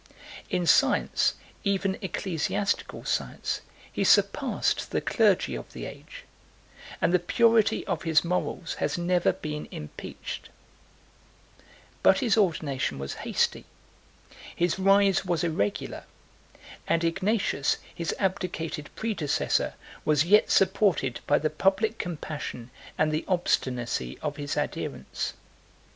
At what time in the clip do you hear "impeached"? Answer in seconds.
9.69-10.49